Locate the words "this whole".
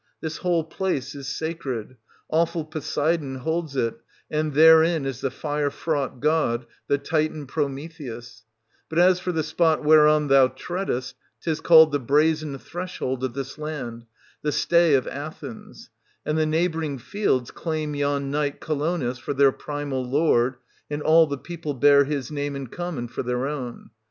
0.19-0.63